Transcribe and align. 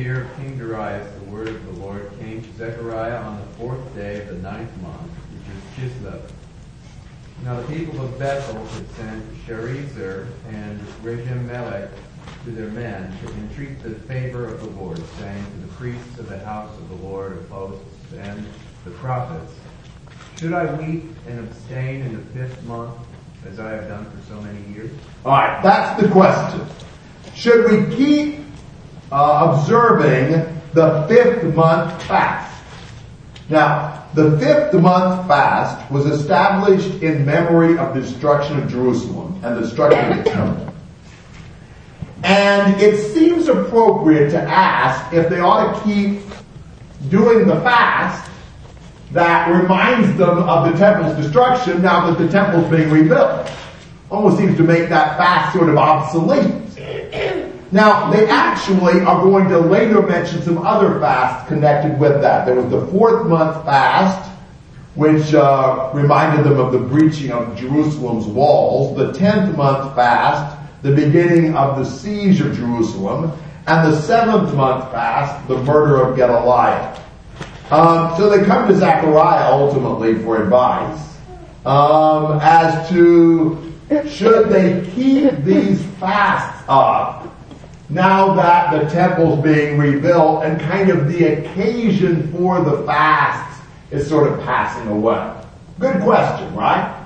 year 0.00 0.22
of 0.22 0.36
King 0.36 0.56
Darius, 0.56 1.06
the 1.20 1.30
word 1.30 1.48
of 1.48 1.66
the 1.66 1.84
Lord 1.84 2.10
came 2.18 2.42
to 2.42 2.52
Zechariah 2.54 3.16
on 3.16 3.38
the 3.38 3.46
fourth 3.58 3.94
day 3.94 4.22
of 4.22 4.28
the 4.28 4.36
ninth 4.36 4.74
month, 4.80 5.12
which 5.76 5.86
is 5.86 5.92
Chislev. 5.92 6.22
Now 7.44 7.60
the 7.60 7.74
people 7.74 8.00
of 8.02 8.18
Bethel 8.18 8.64
had 8.64 8.90
sent 8.92 9.46
Sharezer 9.46 10.28
and 10.48 10.80
Regem-melech 11.02 11.90
to 12.44 12.50
their 12.50 12.68
men 12.68 13.14
to 13.18 13.32
entreat 13.34 13.82
the 13.82 13.94
favor 14.06 14.46
of 14.46 14.60
the 14.60 14.70
Lord, 14.70 15.02
saying 15.18 15.44
to 15.44 15.66
the 15.66 15.72
priests 15.74 16.18
of 16.18 16.30
the 16.30 16.38
house 16.38 16.74
of 16.78 16.88
the 16.88 17.06
Lord 17.06 17.32
of 17.32 17.48
hosts 17.50 18.12
and 18.16 18.46
the 18.84 18.90
prophets, 18.92 19.52
Should 20.38 20.54
I 20.54 20.72
weep 20.76 21.04
and 21.28 21.40
abstain 21.40 22.02
in 22.02 22.16
the 22.16 22.22
fifth 22.32 22.62
month, 22.64 22.96
as 23.46 23.60
I 23.60 23.70
have 23.72 23.88
done 23.88 24.06
for 24.10 24.32
so 24.32 24.40
many 24.40 24.62
years? 24.72 24.90
Alright, 25.26 25.62
that's 25.62 26.02
the 26.02 26.08
question. 26.08 26.66
Should 27.34 27.70
we 27.70 27.94
keep 27.94 28.49
uh, 29.10 29.56
observing 29.56 30.60
the 30.72 31.06
fifth 31.08 31.54
month 31.54 32.02
fast? 32.04 32.62
Now, 33.48 34.06
the 34.14 34.38
fifth 34.38 34.74
month 34.74 35.28
fast 35.28 35.90
was 35.90 36.06
established 36.06 37.02
in 37.02 37.24
memory 37.24 37.78
of 37.78 37.94
the 37.94 38.00
destruction 38.00 38.60
of 38.60 38.68
Jerusalem 38.68 39.40
and 39.44 39.56
the 39.56 39.60
destruction 39.60 40.18
of 40.18 40.24
the 40.24 40.30
temple. 40.30 40.74
And 42.22 42.80
it 42.80 43.12
seems 43.12 43.48
appropriate 43.48 44.30
to 44.30 44.40
ask 44.40 45.12
if 45.12 45.28
they 45.28 45.40
ought 45.40 45.74
to 45.74 45.84
keep 45.84 46.20
doing 47.08 47.46
the 47.46 47.60
fast 47.62 48.30
that 49.12 49.48
reminds 49.48 50.16
them 50.16 50.38
of 50.38 50.70
the 50.70 50.78
temple's 50.78 51.16
destruction 51.16 51.82
now 51.82 52.10
that 52.10 52.18
the 52.18 52.28
temple's 52.28 52.68
being 52.70 52.90
rebuilt. 52.90 53.50
Almost 54.10 54.38
seems 54.38 54.56
to 54.56 54.62
make 54.62 54.88
that 54.88 55.16
fast 55.16 55.56
sort 55.56 55.68
of 55.68 55.76
obsolete. 55.76 56.54
Now, 57.72 58.10
they 58.10 58.28
actually 58.28 59.00
are 59.00 59.22
going 59.22 59.48
to 59.48 59.58
later 59.58 60.02
mention 60.02 60.42
some 60.42 60.58
other 60.58 60.98
fasts 60.98 61.48
connected 61.48 61.98
with 62.00 62.20
that. 62.20 62.44
There 62.44 62.56
was 62.56 62.68
the 62.70 62.86
fourth 62.88 63.26
month 63.28 63.64
fast, 63.64 64.28
which 64.96 65.34
uh, 65.34 65.90
reminded 65.94 66.44
them 66.44 66.58
of 66.58 66.72
the 66.72 66.78
breaching 66.78 67.30
of 67.30 67.56
Jerusalem's 67.56 68.26
walls. 68.26 68.96
The 68.96 69.12
tenth 69.12 69.56
month 69.56 69.94
fast, 69.94 70.58
the 70.82 70.92
beginning 70.92 71.54
of 71.54 71.78
the 71.78 71.84
siege 71.84 72.40
of 72.40 72.56
Jerusalem. 72.56 73.32
And 73.68 73.92
the 73.92 74.00
seventh 74.00 74.52
month 74.54 74.90
fast, 74.90 75.46
the 75.46 75.62
murder 75.62 76.02
of 76.02 76.16
Gedaliah. 76.16 77.00
Um, 77.70 78.16
so 78.16 78.28
they 78.28 78.44
come 78.44 78.66
to 78.66 78.74
Zechariah 78.74 79.52
ultimately 79.52 80.16
for 80.24 80.42
advice 80.42 81.10
um, 81.64 82.40
as 82.42 82.88
to 82.88 83.72
should 84.08 84.48
they 84.48 84.88
keep 84.92 85.44
these 85.44 85.84
fasts 86.00 86.64
up 86.68 87.19
now 87.90 88.34
that 88.34 88.70
the 88.70 88.88
temple's 88.88 89.42
being 89.42 89.76
rebuilt 89.76 90.44
and 90.44 90.60
kind 90.60 90.90
of 90.90 91.08
the 91.12 91.24
occasion 91.24 92.32
for 92.32 92.62
the 92.62 92.84
fasts 92.84 93.60
is 93.90 94.08
sort 94.08 94.32
of 94.32 94.40
passing 94.44 94.88
away. 94.88 95.34
Good 95.80 96.00
question, 96.02 96.54
right? 96.54 96.96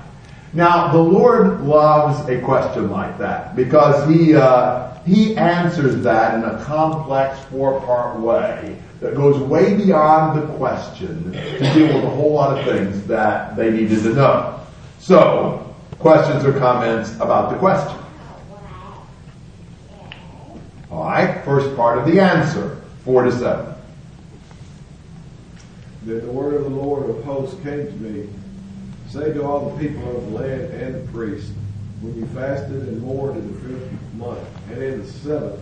Now 0.53 0.91
the 0.91 0.99
Lord 0.99 1.61
loves 1.61 2.29
a 2.29 2.39
question 2.41 2.89
like 2.91 3.17
that 3.17 3.55
because 3.55 4.07
he 4.09 4.35
uh, 4.35 4.93
he 5.05 5.35
answers 5.37 6.01
that 6.03 6.35
in 6.35 6.43
a 6.43 6.63
complex 6.63 7.39
four-part 7.45 8.19
way 8.19 8.77
that 9.01 9.15
goes 9.15 9.37
way 9.37 9.75
beyond 9.75 10.41
the 10.41 10.47
question 10.55 11.31
to 11.33 11.73
deal 11.73 11.93
with 11.93 12.03
a 12.03 12.09
whole 12.09 12.33
lot 12.33 12.57
of 12.57 12.65
things 12.65 13.05
that 13.07 13.55
they 13.55 13.69
needed 13.69 14.01
to 14.03 14.13
know. 14.13 14.59
So, 14.99 15.75
questions 15.99 16.45
or 16.45 16.53
comments 16.57 17.13
about 17.15 17.51
the 17.51 17.57
question? 17.57 18.04
Alright, 20.95 21.43
first 21.43 21.75
part 21.75 21.97
of 21.97 22.05
the 22.05 22.21
answer, 22.21 22.81
4 23.03 23.23
to 23.23 23.31
7. 23.33 23.75
Then 26.03 26.25
the 26.25 26.31
word 26.31 26.53
of 26.53 26.63
the 26.63 26.69
Lord 26.69 27.09
of 27.09 27.21
hosts 27.25 27.61
came 27.63 27.85
to 27.85 27.93
me, 27.95 28.29
Say 29.09 29.33
to 29.33 29.43
all 29.43 29.71
the 29.71 29.87
people 29.87 30.15
of 30.15 30.31
the 30.31 30.37
land 30.37 30.61
and 30.73 30.95
the 30.95 31.11
priests, 31.11 31.51
when 31.99 32.15
you 32.15 32.25
fasted 32.27 32.81
and 32.87 33.01
mourned 33.01 33.37
in 33.37 33.53
the 33.53 33.59
fifth 33.59 34.13
month 34.13 34.39
and 34.69 34.81
in 34.81 35.01
the 35.01 35.11
seventh, 35.11 35.59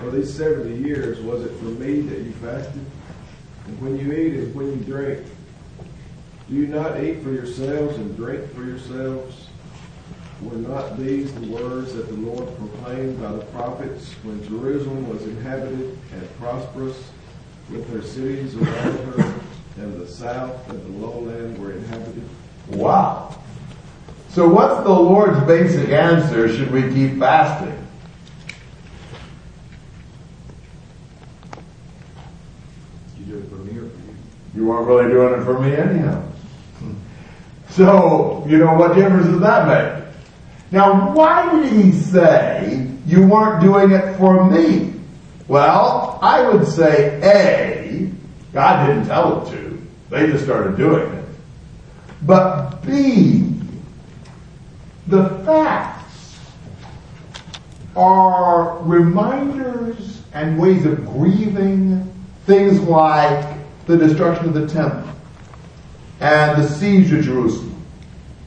for 0.00 0.10
these 0.10 0.34
seventy 0.34 0.82
years, 0.82 1.20
was 1.20 1.44
it 1.44 1.56
for 1.58 1.66
me 1.66 2.00
that 2.00 2.18
you 2.18 2.32
fasted? 2.32 2.84
And 3.66 3.80
when 3.80 3.98
you 3.98 4.12
eat 4.12 4.34
and 4.34 4.52
when 4.52 4.66
you 4.66 4.84
drink, 4.84 5.24
do 6.48 6.56
you 6.56 6.66
not 6.66 7.00
eat 7.00 7.22
for 7.22 7.30
yourselves 7.30 7.96
and 7.98 8.16
drink 8.16 8.52
for 8.52 8.64
yourselves? 8.64 9.46
Were 10.42 10.56
not 10.56 10.98
these 10.98 11.32
the 11.34 11.46
words 11.48 11.92
that 11.94 12.08
the 12.08 12.14
Lord 12.14 12.48
proclaimed 12.56 13.20
by 13.20 13.32
the 13.32 13.44
prophets 13.46 14.12
when 14.22 14.42
Jerusalem 14.48 15.08
was 15.08 15.22
inhabited 15.24 15.98
and 16.12 16.38
prosperous, 16.38 17.10
with 17.70 17.88
her 17.92 18.02
cities 18.02 18.56
around 18.56 18.96
her, 19.04 19.34
and 19.76 20.00
the 20.00 20.06
south 20.06 20.68
and 20.70 20.82
the 20.82 21.06
lowland 21.06 21.58
were 21.58 21.72
inhabited? 21.72 22.22
Wow. 22.68 23.36
So 24.30 24.48
what's 24.48 24.82
the 24.82 24.90
Lord's 24.90 25.40
basic 25.46 25.90
answer 25.90 26.48
should 26.54 26.70
we 26.70 26.82
keep 26.82 27.18
fasting? 27.18 27.76
You 33.18 33.24
do 33.26 33.38
it 33.38 33.48
for 33.48 33.56
me 33.56 33.78
or 33.78 33.88
for 33.90 33.98
you? 33.98 34.16
You 34.54 34.66
weren't 34.66 34.86
really 34.86 35.10
doing 35.10 35.40
it 35.40 35.44
for 35.44 35.58
me 35.58 35.74
anyhow. 35.74 36.22
So, 37.70 38.44
you 38.48 38.58
know, 38.58 38.74
what 38.74 38.94
difference 38.94 39.26
does 39.26 39.40
that 39.40 39.66
make? 39.68 39.99
Now, 40.70 41.12
why 41.12 41.50
did 41.50 41.72
he 41.72 41.92
say 41.92 42.86
you 43.06 43.26
weren't 43.26 43.62
doing 43.62 43.90
it 43.90 44.16
for 44.18 44.48
me? 44.48 44.94
Well, 45.48 46.18
I 46.22 46.48
would 46.48 46.66
say 46.66 47.20
A, 47.22 48.10
God 48.52 48.86
didn't 48.86 49.06
tell 49.06 49.44
it 49.44 49.50
to. 49.50 49.86
They 50.10 50.26
just 50.26 50.44
started 50.44 50.76
doing 50.76 51.12
it. 51.12 51.24
But 52.22 52.82
B, 52.86 53.52
the 55.06 55.28
facts 55.44 56.38
are 57.96 58.78
reminders 58.82 60.22
and 60.32 60.58
ways 60.58 60.86
of 60.86 61.04
grieving 61.04 62.12
things 62.46 62.78
like 62.80 63.44
the 63.86 63.96
destruction 63.96 64.46
of 64.46 64.54
the 64.54 64.68
temple 64.68 65.10
and 66.20 66.62
the 66.62 66.68
siege 66.68 67.12
of 67.12 67.24
Jerusalem 67.24 67.82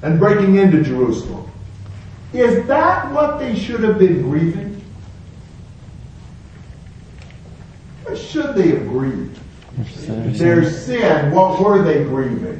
and 0.02 0.20
breaking 0.20 0.56
into 0.56 0.82
Jerusalem. 0.84 1.52
Is 2.34 2.66
that 2.66 3.12
what 3.12 3.38
they 3.38 3.56
should 3.56 3.82
have 3.82 4.00
been 4.00 4.24
grieving? 4.24 4.82
What 8.04 8.18
should 8.18 8.56
they 8.56 8.70
have 8.70 8.88
grieved? 8.88 9.40
Their 10.38 10.70
sin. 10.70 11.32
What 11.32 11.62
were 11.62 11.84
they 11.84 12.04
grieving? 12.04 12.60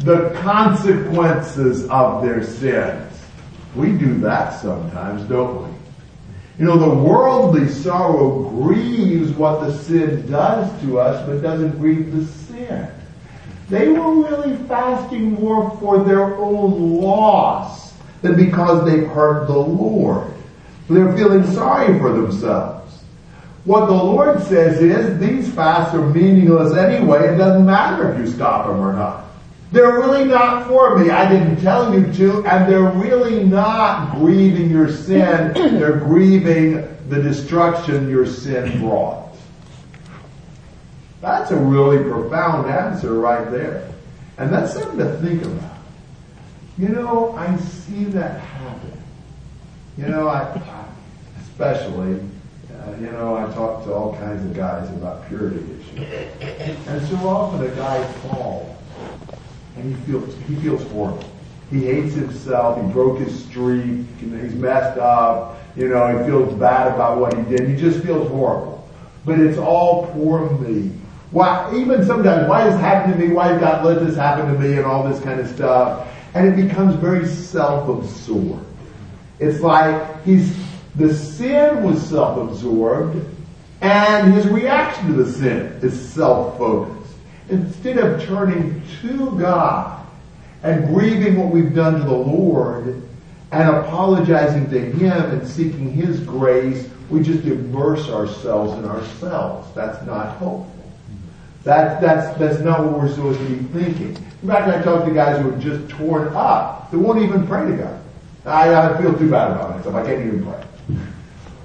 The 0.00 0.30
consequences 0.42 1.88
of 1.90 2.22
their 2.22 2.42
sins. 2.42 3.12
We 3.74 3.92
do 3.92 4.18
that 4.20 4.60
sometimes, 4.60 5.22
don't 5.28 5.64
we? 5.64 5.76
You 6.58 6.64
know, 6.64 6.78
the 6.78 6.94
worldly 6.94 7.68
sorrow 7.68 8.48
grieves 8.48 9.30
what 9.32 9.60
the 9.60 9.76
sin 9.76 10.30
does 10.30 10.80
to 10.82 10.98
us, 10.98 11.26
but 11.26 11.42
doesn't 11.42 11.78
grieve 11.78 12.14
the 12.14 12.24
sin. 12.24 12.90
They 13.68 13.88
were 13.88 14.22
really 14.22 14.56
fasting 14.66 15.34
more 15.34 15.76
for 15.78 16.02
their 16.02 16.36
own 16.36 17.00
loss 17.00 17.85
because 18.34 18.84
they've 18.84 19.06
hurt 19.06 19.46
the 19.46 19.56
Lord. 19.56 20.32
They're 20.88 21.16
feeling 21.16 21.44
sorry 21.52 21.98
for 21.98 22.12
themselves. 22.12 23.02
What 23.64 23.86
the 23.86 23.92
Lord 23.92 24.42
says 24.44 24.80
is 24.80 25.18
these 25.18 25.52
fasts 25.52 25.94
are 25.94 26.08
meaningless 26.08 26.76
anyway. 26.76 27.34
It 27.34 27.36
doesn't 27.36 27.66
matter 27.66 28.12
if 28.12 28.20
you 28.20 28.26
stop 28.26 28.66
them 28.66 28.78
or 28.78 28.92
not. 28.92 29.24
They're 29.72 29.94
really 29.94 30.24
not 30.24 30.68
for 30.68 30.96
me. 30.96 31.10
I 31.10 31.28
didn't 31.28 31.60
tell 31.60 31.92
you 31.92 32.12
to, 32.12 32.46
and 32.46 32.72
they're 32.72 32.92
really 32.92 33.42
not 33.42 34.14
grieving 34.16 34.70
your 34.70 34.90
sin. 34.90 35.52
They're 35.54 35.98
grieving 35.98 36.74
the 37.08 37.20
destruction 37.20 38.08
your 38.08 38.26
sin 38.26 38.78
brought. 38.80 39.34
That's 41.20 41.50
a 41.50 41.56
really 41.56 42.08
profound 42.08 42.70
answer 42.70 43.14
right 43.14 43.50
there. 43.50 43.92
And 44.38 44.52
that's 44.52 44.74
something 44.74 44.98
to 44.98 45.18
think 45.18 45.42
about. 45.42 45.75
You 46.78 46.88
know, 46.88 47.34
I 47.36 47.56
see 47.56 48.04
that 48.04 48.38
happen. 48.40 48.92
You 49.96 50.08
know, 50.08 50.28
I, 50.28 50.60
especially, 51.40 52.20
uh, 52.70 52.90
you 53.00 53.10
know, 53.12 53.34
I 53.34 53.50
talk 53.54 53.84
to 53.84 53.94
all 53.94 54.14
kinds 54.16 54.44
of 54.44 54.54
guys 54.54 54.90
about 54.90 55.26
purity 55.28 55.64
issues. 55.80 56.86
And 56.86 57.08
so 57.08 57.16
often 57.28 57.64
a 57.66 57.74
guy 57.74 58.04
falls 58.28 58.76
and 59.76 59.94
he 59.94 60.02
feels, 60.02 60.34
he 60.48 60.56
feels 60.56 60.82
horrible. 60.90 61.24
He 61.70 61.84
hates 61.84 62.14
himself. 62.14 62.80
He 62.80 62.92
broke 62.92 63.18
his 63.18 63.44
streak. 63.44 64.06
He's 64.18 64.54
messed 64.54 64.98
up. 64.98 65.58
You 65.76 65.88
know, 65.88 66.18
he 66.18 66.24
feels 66.24 66.52
bad 66.54 66.92
about 66.94 67.18
what 67.18 67.34
he 67.34 67.42
did. 67.42 67.68
He 67.68 67.76
just 67.76 68.04
feels 68.04 68.28
horrible. 68.28 68.88
But 69.24 69.40
it's 69.40 69.58
all 69.58 70.06
poor 70.12 70.48
me. 70.60 70.92
Why, 71.32 71.74
even 71.74 72.04
sometimes, 72.06 72.48
why 72.48 72.68
this 72.68 72.78
happened 72.80 73.14
to 73.14 73.18
me? 73.18 73.32
Why 73.32 73.58
God 73.58 73.84
let 73.84 74.04
this 74.04 74.16
happen 74.16 74.52
to 74.52 74.58
me 74.58 74.76
and 74.76 74.86
all 74.86 75.06
this 75.08 75.20
kind 75.22 75.40
of 75.40 75.48
stuff. 75.48 76.08
And 76.36 76.48
it 76.48 76.68
becomes 76.68 76.94
very 76.96 77.26
self-absorbed. 77.26 78.62
It's 79.40 79.62
like 79.62 80.22
he's, 80.22 80.54
the 80.94 81.14
sin 81.14 81.82
was 81.82 82.06
self-absorbed 82.06 83.24
And 83.80 84.34
his 84.34 84.46
reaction 84.46 85.08
to 85.08 85.12
the 85.24 85.32
sin 85.32 85.78
is 85.82 86.08
self-focused. 86.10 87.14
Instead 87.48 87.98
of 87.98 88.22
turning 88.24 88.82
to 89.00 89.38
God 89.38 90.06
and 90.62 90.86
grieving 90.88 91.36
what 91.36 91.52
we've 91.52 91.74
done 91.74 92.00
to 92.00 92.04
the 92.04 92.12
Lord 92.12 93.02
and 93.52 93.68
apologizing 93.68 94.68
to 94.70 94.80
Him 94.80 95.12
and 95.12 95.46
seeking 95.46 95.92
His 95.92 96.20
grace, 96.20 96.88
we 97.08 97.22
just 97.22 97.44
immerse 97.44 98.08
ourselves 98.08 98.76
in 98.78 98.84
ourselves. 98.84 99.72
That's 99.74 100.04
not 100.06 100.38
helpful. 100.38 100.75
That, 101.66 102.00
that's, 102.00 102.38
that's 102.38 102.60
not 102.60 102.84
what 102.84 103.00
we're 103.00 103.08
supposed 103.08 103.40
to 103.40 103.48
be 103.48 103.56
thinking. 103.76 104.16
In 104.40 104.48
fact, 104.48 104.68
I 104.68 104.80
talk 104.82 105.04
to 105.04 105.12
guys 105.12 105.42
who 105.42 105.52
are 105.52 105.58
just 105.58 105.88
torn 105.90 106.28
up. 106.28 106.92
They 106.92 106.96
won't 106.96 107.20
even 107.20 107.44
pray 107.44 107.68
to 107.68 107.76
God. 107.76 108.00
I, 108.44 108.72
I 108.72 109.02
feel 109.02 109.18
too 109.18 109.28
bad 109.28 109.50
about 109.50 109.76
myself. 109.76 109.96
I 109.96 110.06
can't 110.06 110.24
even 110.24 110.44
pray. 110.44 110.64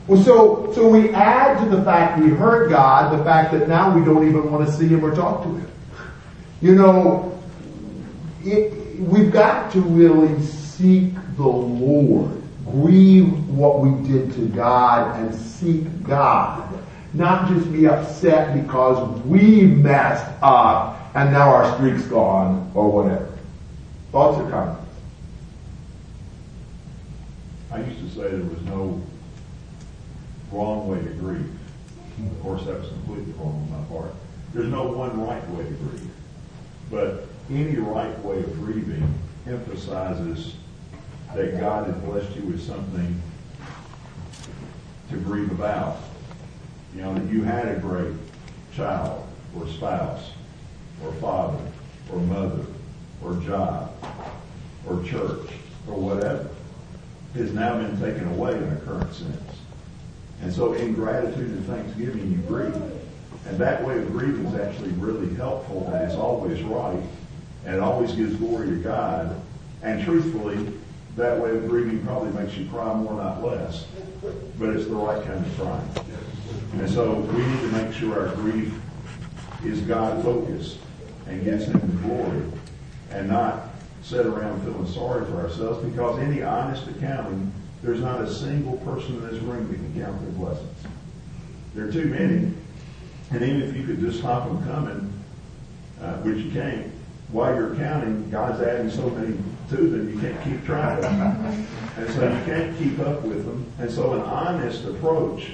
Well, 0.08 0.24
so, 0.24 0.72
so 0.74 0.90
we 0.90 1.12
add 1.12 1.64
to 1.64 1.70
the 1.70 1.84
fact 1.84 2.20
we 2.20 2.30
hurt 2.30 2.70
God, 2.72 3.16
the 3.16 3.24
fact 3.24 3.52
that 3.52 3.68
now 3.68 3.96
we 3.96 4.04
don't 4.04 4.28
even 4.28 4.52
want 4.52 4.68
to 4.68 4.74
see 4.74 4.88
Him 4.88 5.06
or 5.06 5.16
talk 5.16 5.44
to 5.44 5.50
Him. 5.50 5.72
You 6.64 6.74
know, 6.74 7.40
it, 8.44 9.00
we've 9.00 9.32
got 9.32 9.72
to 9.74 9.82
really 9.82 10.42
seek 10.42 11.14
the 11.38 11.46
Lord, 11.46 12.42
grieve 12.66 13.50
what 13.50 13.82
we 13.82 14.08
did 14.08 14.34
to 14.34 14.48
God 14.48 15.20
and 15.20 15.36
seek 15.36 16.02
God. 16.02 16.81
Not 17.14 17.50
just 17.50 17.72
be 17.72 17.88
upset 17.88 18.62
because 18.62 19.22
we 19.24 19.64
messed 19.64 20.32
up 20.42 20.98
and 21.14 21.32
now 21.32 21.50
our 21.50 21.76
streak's 21.76 22.04
gone 22.04 22.72
or 22.74 22.90
whatever. 22.90 23.38
Thoughts 24.12 24.40
or 24.40 24.50
comments? 24.50 24.82
I 27.72 27.82
used 27.82 28.00
to 28.00 28.10
say 28.10 28.30
there 28.30 28.44
was 28.44 28.62
no 28.64 29.02
wrong 30.52 30.88
way 30.88 31.00
to 31.00 31.14
grieve. 31.16 31.58
Of 32.20 32.42
course, 32.42 32.66
that 32.66 32.80
was 32.80 32.90
completely 32.90 33.34
wrong 33.34 33.68
on 33.72 33.82
my 33.82 33.88
part. 33.88 34.14
There's 34.54 34.68
no 34.68 34.84
one 34.84 35.26
right 35.26 35.50
way 35.52 35.64
to 35.64 35.70
grieve. 35.72 36.12
But 36.90 37.28
any 37.50 37.78
right 37.78 38.18
way 38.20 38.40
of 38.40 38.54
grieving 38.60 39.14
emphasizes 39.48 40.56
that 41.34 41.60
God 41.60 41.88
has 41.88 41.96
blessed 42.04 42.36
you 42.36 42.44
with 42.44 42.62
something 42.62 43.22
to 45.10 45.18
grieve 45.18 45.52
about. 45.52 45.98
You 46.96 47.02
know, 47.02 47.14
that 47.14 47.32
you 47.32 47.44
had 47.44 47.68
a 47.68 47.80
great 47.80 48.14
child 48.76 49.26
or 49.58 49.68
spouse 49.68 50.32
or 51.04 51.12
father 51.14 51.60
or 52.12 52.20
mother 52.20 52.66
or 53.24 53.36
job 53.36 53.94
or 54.88 55.04
church 55.04 55.50
or 55.88 55.96
whatever 55.96 56.50
has 57.34 57.54
now 57.54 57.78
been 57.78 57.98
taken 58.00 58.28
away 58.34 58.58
in 58.58 58.64
a 58.64 58.76
current 58.78 59.14
sense. 59.14 59.42
And 60.42 60.52
so 60.52 60.74
in 60.74 60.94
gratitude 60.94 61.50
and 61.50 61.66
thanksgiving, 61.66 62.32
you 62.32 62.38
grieve. 62.48 62.76
And 63.48 63.58
that 63.58 63.84
way 63.84 63.98
of 63.98 64.12
grieving 64.12 64.46
is 64.48 64.60
actually 64.60 64.92
really 64.92 65.34
helpful 65.36 65.88
and 65.88 66.04
it's 66.04 66.16
always 66.16 66.62
right 66.64 67.02
and 67.66 67.76
it 67.76 67.80
always 67.80 68.12
gives 68.14 68.36
glory 68.36 68.70
to 68.70 68.76
God. 68.78 69.40
And 69.82 70.04
truthfully, 70.04 70.74
that 71.16 71.40
way 71.40 71.52
of 71.52 71.68
grieving 71.68 72.06
probably 72.06 72.32
makes 72.42 72.58
you 72.58 72.70
cry 72.70 72.94
more, 72.94 73.14
not 73.14 73.44
less. 73.44 73.86
But 74.60 74.70
it's 74.70 74.88
the 74.88 74.96
right 74.96 75.24
kind 75.26 75.46
of 75.46 75.58
crying. 75.58 75.90
And 76.74 76.90
so 76.90 77.20
we 77.20 77.46
need 77.46 77.60
to 77.60 77.68
make 77.68 77.94
sure 77.94 78.28
our 78.28 78.36
grief 78.36 78.74
is 79.66 79.82
God 79.82 80.24
focused 80.24 80.78
and 81.28 81.44
gets 81.44 81.66
Him 81.66 81.80
the 81.80 82.08
glory 82.08 82.44
and 83.12 83.28
not 83.28 83.70
sit 84.04 84.26
around 84.26 84.64
feeling 84.64 84.88
sorry 84.88 85.26
for 85.26 85.42
ourselves 85.42 85.86
because 85.86 86.20
any 86.20 86.42
honest 86.42 86.88
accounting, 86.88 87.52
there's 87.84 88.00
not 88.00 88.22
a 88.22 88.34
single 88.34 88.78
person 88.78 89.16
in 89.16 89.28
this 89.28 89.42
room 89.42 89.68
that 89.68 89.76
can 89.76 90.04
count 90.04 90.22
their 90.22 90.32
blessings. 90.32 90.78
There 91.76 91.88
are 91.88 91.92
too 91.92 92.06
many. 92.06 92.54
And 93.32 93.42
even 93.42 93.62
if 93.62 93.76
you 93.76 93.86
could 93.86 94.00
just 94.00 94.20
stop 94.20 94.48
them 94.48 94.64
coming, 94.66 95.14
uh, 96.02 96.18
which 96.18 96.38
you 96.38 96.52
can't, 96.52 96.92
while 97.30 97.56
you're 97.56 97.76
counting, 97.76 98.30
God's 98.30 98.62
adding 98.62 98.90
so 98.90 99.10
many 99.10 99.38
to 99.70 99.76
them, 99.76 100.10
you 100.14 100.20
can't 100.20 100.44
keep 100.44 100.66
track. 100.66 100.98
of 100.98 101.04
them. 101.04 101.68
and 101.98 102.10
so 102.14 102.24
you 102.24 102.44
can't 102.46 102.78
keep 102.78 103.00
up 103.00 103.22
with 103.22 103.46
them. 103.46 103.66
And 103.80 103.90
so 103.90 104.14
an 104.14 104.22
honest 104.22 104.84
approach 104.86 105.52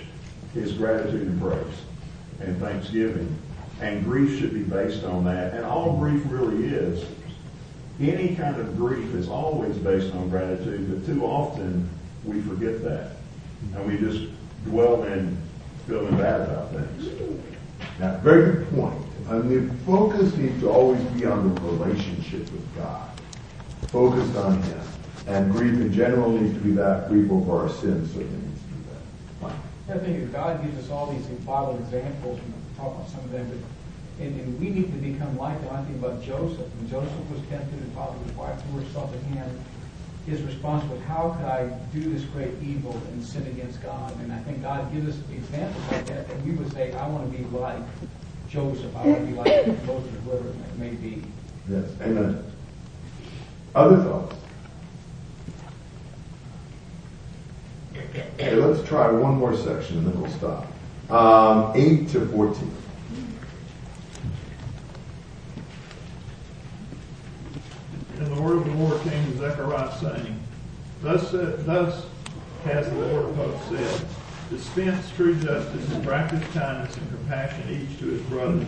is 0.55 0.73
gratitude 0.73 1.27
and 1.27 1.41
praise 1.41 1.65
and 2.41 2.57
thanksgiving. 2.59 3.35
And 3.81 4.03
grief 4.03 4.39
should 4.39 4.53
be 4.53 4.63
based 4.63 5.03
on 5.03 5.23
that. 5.25 5.53
And 5.53 5.63
all 5.63 5.97
grief 5.97 6.23
really 6.27 6.65
is, 6.65 7.05
any 7.99 8.35
kind 8.35 8.59
of 8.59 8.77
grief 8.77 9.13
is 9.15 9.27
always 9.27 9.77
based 9.77 10.13
on 10.13 10.29
gratitude, 10.29 10.89
but 10.89 11.05
too 11.05 11.23
often 11.25 11.89
we 12.23 12.41
forget 12.41 12.83
that. 12.83 13.11
And 13.75 13.87
we 13.87 13.97
just 13.97 14.31
dwell 14.65 15.03
in 15.03 15.37
feeling 15.87 16.17
bad 16.17 16.41
about 16.41 16.71
things. 16.71 17.07
Yeah, 17.99 18.17
very 18.17 18.51
good 18.51 18.69
point. 18.71 18.95
And 19.29 19.49
the 19.49 19.73
focus 19.85 20.35
needs 20.35 20.59
to 20.61 20.69
always 20.69 21.01
be 21.11 21.25
on 21.25 21.53
the 21.53 21.61
relationship 21.61 22.41
with 22.51 22.75
God. 22.75 23.09
Focused 23.87 24.35
on 24.35 24.61
Him. 24.61 24.79
And 25.27 25.51
grief 25.51 25.73
in 25.73 25.91
general 25.91 26.31
needs 26.31 26.53
to 26.53 26.59
be 26.59 26.71
that. 26.71 27.09
Grief 27.09 27.29
over 27.31 27.63
our 27.63 27.69
sins 27.69 28.13
certainly 28.13 28.47
needs 28.47 28.61
to 28.61 28.67
be 28.67 28.83
that. 28.89 29.01
Fine. 29.41 29.61
I 29.89 29.97
think 29.99 30.31
God 30.33 30.61
gives 30.63 30.77
us 30.83 30.91
all 30.91 31.07
these 31.13 31.25
Bible 31.45 31.77
examples, 31.79 32.39
we'll 32.39 32.75
talk 32.75 32.95
about 32.95 33.09
some 33.09 33.21
of 33.21 33.31
them, 33.31 33.47
but, 33.47 34.25
and, 34.25 34.39
and 34.39 34.59
we 34.59 34.69
need 34.69 34.91
to 34.91 34.97
become 34.97 35.37
like 35.37 35.61
them. 35.61 35.75
I 35.75 35.81
think 35.83 36.03
about 36.03 36.21
Joseph. 36.21 36.67
When 36.75 36.89
Joseph 36.89 37.31
was 37.31 37.39
tempted 37.49 37.79
and 37.79 37.93
followed 37.93 38.21
his 38.25 38.35
wife 38.35 38.61
who 38.63 38.79
herself 38.79 39.11
to 39.13 39.19
him, 39.19 39.59
his 40.25 40.41
response 40.41 40.83
was, 40.89 40.99
how 41.03 41.37
could 41.37 41.45
I 41.45 41.69
do 41.93 42.01
this 42.01 42.23
great 42.25 42.51
evil 42.61 42.99
and 43.13 43.23
sin 43.23 43.47
against 43.47 43.81
God? 43.81 44.13
And 44.19 44.33
I 44.33 44.39
think 44.39 44.61
God 44.61 44.91
gives 44.91 45.07
us 45.07 45.23
examples 45.31 45.83
like 45.89 46.05
that, 46.07 46.27
that 46.27 46.41
we 46.41 46.51
would 46.51 46.69
say, 46.73 46.91
I 46.91 47.07
want 47.07 47.31
to 47.31 47.37
be 47.37 47.45
like 47.57 47.79
Joseph. 48.49 48.93
I 48.93 49.07
want 49.07 49.19
to 49.19 49.25
be 49.25 49.33
like 49.33 49.85
Moses, 49.85 50.11
whoever 50.25 50.49
it 50.49 50.77
may 50.77 50.89
be. 50.89 51.23
Yes. 51.69 51.85
Amen. 52.01 52.43
Other 53.73 53.97
thoughts? 54.03 54.35
Okay, 58.47 58.55
let's 58.55 58.87
try 58.87 59.11
one 59.11 59.35
more 59.35 59.53
section 59.57 59.97
and 59.97 60.07
then 60.07 60.21
we'll 60.21 60.31
stop. 60.31 60.67
Um, 61.11 61.73
8 61.75 62.07
to 62.11 62.25
14. 62.27 62.71
And 68.19 68.27
the 68.27 68.41
word 68.41 68.59
of 68.59 68.65
the 68.65 68.71
Lord 68.71 69.01
came 69.01 69.33
to 69.33 69.37
Zechariah 69.37 69.93
saying, 69.99 70.39
Thus, 71.01 71.29
said, 71.29 71.65
thus 71.65 72.05
has 72.63 72.89
the 72.89 72.95
Lord 72.95 73.25
of 73.25 73.35
hosts 73.35 73.67
said, 73.69 74.07
Dispense 74.49 75.11
true 75.17 75.35
justice 75.35 75.91
and 75.91 76.05
practice 76.05 76.41
kindness 76.53 76.95
and 76.95 77.09
compassion 77.09 77.69
each 77.69 77.99
to 77.99 78.05
his 78.05 78.21
brother. 78.23 78.65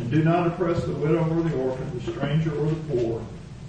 And 0.00 0.10
do 0.10 0.24
not 0.24 0.48
oppress 0.48 0.82
the 0.82 0.92
widow 0.92 1.20
or 1.20 1.42
the 1.48 1.56
orphan, 1.56 1.96
the 1.96 2.10
stranger 2.10 2.50
or 2.50 2.66
the 2.66 2.96
poor. 2.96 3.24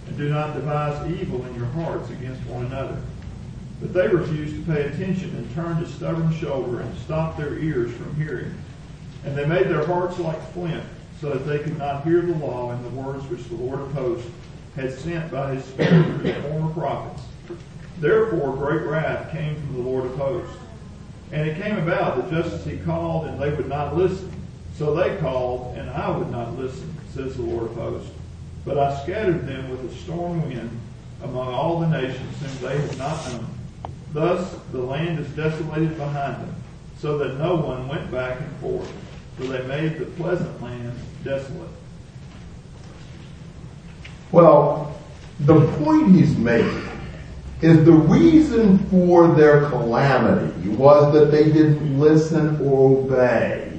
And 0.08 0.18
do 0.18 0.28
not 0.28 0.56
devise 0.56 1.12
evil 1.12 1.46
in 1.46 1.54
your 1.54 1.68
hearts 1.68 2.10
against 2.10 2.44
one 2.48 2.66
another. 2.66 3.00
But 3.82 3.94
they 3.94 4.08
refused 4.08 4.56
to 4.56 4.74
pay 4.74 4.84
attention 4.84 5.36
and 5.36 5.54
turned 5.54 5.84
a 5.84 5.88
stubborn 5.88 6.34
shoulder 6.34 6.82
and 6.82 6.98
stopped 7.00 7.38
their 7.38 7.58
ears 7.60 7.94
from 7.94 8.16
hearing. 8.16 8.54
And 9.26 9.38
they 9.38 9.46
made 9.46 9.68
their 9.68 9.86
hearts 9.86 10.18
like 10.20 10.42
flint, 10.54 10.84
so 11.20 11.30
that 11.32 11.46
they 11.46 11.60
could 11.60 11.78
not 11.78 12.04
hear 12.04 12.22
the 12.22 12.36
law 12.36 12.72
and 12.72 12.86
the 12.86 12.90
words 12.90 13.26
which 13.28 13.44
the 13.46 13.56
Lord 13.56 13.82
of 13.82 13.92
hosts 13.94 14.30
had 14.76 14.94
sent 14.94 15.32
by 15.32 15.56
his 15.56 15.66
Spirit 15.66 16.06
through 16.06 16.32
the 16.32 16.42
former 16.42 16.74
prophets. 16.74 17.24
Therefore 18.00 18.56
great 18.56 18.86
wrath 18.86 19.32
came 19.32 19.56
from 19.56 19.76
the 19.76 19.90
Lord 19.90 20.06
of 20.06 20.16
hosts. 20.16 20.58
And 21.32 21.50
it 21.50 21.62
came 21.62 21.78
about 21.78 22.18
that 22.18 22.30
just 22.30 22.54
as 22.54 22.66
he 22.66 22.78
called 22.78 23.28
and 23.28 23.42
they 23.42 23.52
would 23.52 23.70
not 23.70 23.96
listen, 23.96 24.32
so 24.78 24.94
they 24.94 25.18
called 25.18 25.76
and 25.78 25.90
I 25.90 26.16
would 26.16 26.30
not 26.30 26.58
listen, 26.58 26.94
says 27.14 27.36
the 27.36 27.42
Lord 27.42 27.72
of 27.72 27.76
hosts. 27.76 28.12
But 28.66 28.78
I 28.78 29.02
scattered 29.04 29.48
them 29.48 29.70
with 29.70 29.92
a 29.92 29.96
storm 29.96 30.48
wind 30.48 30.80
among 31.24 31.48
all 31.48 31.80
the 31.80 31.88
nations 31.88 32.40
whom 32.42 32.70
they 32.70 32.78
had 32.78 32.98
not 32.98 33.32
known. 33.32 33.48
Thus 34.16 34.56
the 34.72 34.82
land 34.82 35.20
is 35.20 35.28
desolated 35.32 35.98
behind 35.98 36.38
them, 36.38 36.56
so 36.98 37.18
that 37.18 37.38
no 37.38 37.58
one 37.58 37.90
went 37.90 38.10
back 38.10 38.40
and 38.40 38.56
forth, 38.60 38.90
for 39.36 39.44
they 39.44 39.62
made 39.68 40.00
the 40.00 40.06
pleasant 40.06 40.62
land 40.62 40.98
desolate. 41.26 41.68
Well, 44.32 44.98
the 45.42 45.68
point 45.80 46.16
he's 46.16 46.38
making 46.38 46.88
is 47.62 47.84
the 47.84 47.92
reason 47.92 48.78
for 48.88 49.28
their 49.36 49.68
calamity 49.70 50.70
was 50.70 51.12
that 51.12 51.30
they 51.30 51.52
didn't 51.52 52.00
listen 52.00 52.66
or 52.66 53.00
obey 53.00 53.78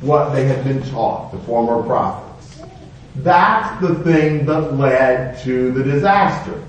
what 0.00 0.30
they 0.30 0.44
had 0.44 0.64
been 0.64 0.82
taught, 0.90 1.30
the 1.30 1.38
former 1.38 1.86
prophets. 1.86 2.62
That's 3.14 3.80
the 3.80 3.94
thing 4.02 4.44
that 4.46 4.74
led 4.74 5.38
to 5.44 5.70
the 5.70 5.84
disaster. 5.84 6.64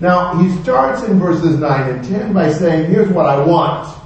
Now, 0.00 0.36
he 0.38 0.50
starts 0.62 1.02
in 1.04 1.18
verses 1.18 1.58
9 1.58 1.90
and 1.90 2.04
10 2.04 2.32
by 2.32 2.52
saying, 2.52 2.90
here's 2.90 3.08
what 3.08 3.26
I 3.26 3.44
want. 3.44 3.96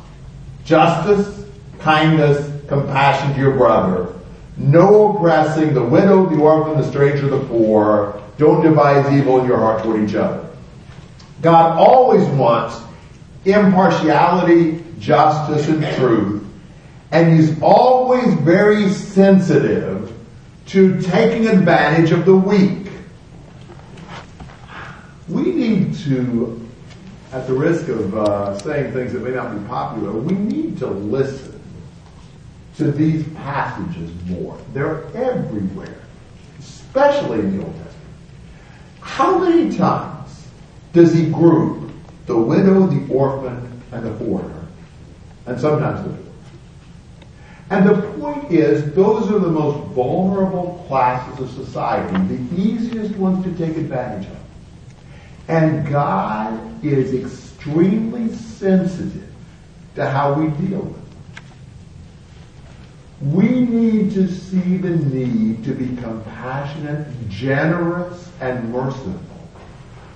Justice, 0.64 1.46
kindness, 1.80 2.52
compassion 2.68 3.34
to 3.34 3.40
your 3.40 3.56
brother. 3.56 4.14
No 4.56 5.16
oppressing 5.16 5.72
the 5.72 5.82
widow, 5.82 6.26
the 6.26 6.36
orphan, 6.36 6.80
the 6.80 6.88
stranger, 6.88 7.28
the 7.28 7.44
poor. 7.46 8.22
Don't 8.36 8.62
devise 8.62 9.10
evil 9.12 9.40
in 9.40 9.46
your 9.46 9.58
heart 9.58 9.82
toward 9.82 10.08
each 10.08 10.14
other. 10.14 10.48
God 11.40 11.78
always 11.78 12.26
wants 12.30 12.80
impartiality, 13.44 14.84
justice, 14.98 15.68
and 15.68 15.96
truth. 15.96 16.44
And 17.10 17.38
he's 17.38 17.60
always 17.62 18.34
very 18.34 18.90
sensitive 18.90 20.12
to 20.66 21.00
taking 21.02 21.46
advantage 21.46 22.10
of 22.10 22.26
the 22.26 22.36
weak. 22.36 22.88
We 25.28 25.42
need 25.42 25.87
to, 26.04 26.68
at 27.32 27.46
the 27.46 27.52
risk 27.52 27.88
of 27.88 28.16
uh, 28.16 28.58
saying 28.58 28.92
things 28.92 29.12
that 29.12 29.22
may 29.22 29.30
not 29.30 29.52
be 29.52 29.68
popular, 29.68 30.12
we 30.12 30.34
need 30.34 30.78
to 30.78 30.86
listen 30.86 31.60
to 32.76 32.92
these 32.92 33.26
passages 33.34 34.10
more. 34.26 34.58
They're 34.72 35.04
everywhere, 35.14 36.00
especially 36.58 37.40
in 37.40 37.58
the 37.58 37.64
Old 37.64 37.74
Testament. 37.74 38.06
How 39.00 39.38
many 39.38 39.76
times 39.76 40.46
does 40.92 41.12
he 41.12 41.28
group 41.30 41.90
the 42.26 42.36
widow, 42.36 42.86
the 42.86 43.12
orphan, 43.12 43.82
and 43.90 44.06
the 44.06 44.14
foreigner? 44.16 44.66
And 45.46 45.60
sometimes 45.60 46.04
the 46.04 46.16
poor. 46.16 46.28
And 47.70 47.88
the 47.88 48.00
point 48.12 48.50
is, 48.50 48.94
those 48.94 49.30
are 49.30 49.38
the 49.38 49.50
most 49.50 49.78
vulnerable 49.88 50.84
classes 50.88 51.40
of 51.40 51.66
society, 51.66 52.36
the 52.36 52.62
easiest 52.62 53.14
ones 53.16 53.44
to 53.44 53.52
take 53.56 53.76
advantage 53.76 54.26
of. 54.28 54.38
And 55.48 55.88
God 55.88 56.84
is 56.84 57.14
extremely 57.14 58.28
sensitive 58.34 59.28
to 59.94 60.08
how 60.08 60.34
we 60.34 60.48
deal 60.66 60.80
with 60.80 60.94
them. 60.94 61.08
We 63.32 63.48
need 63.60 64.12
to 64.12 64.30
see 64.30 64.76
the 64.76 64.90
need 64.90 65.64
to 65.64 65.72
be 65.72 65.96
compassionate, 66.00 67.08
generous, 67.28 68.30
and 68.40 68.70
merciful 68.72 69.20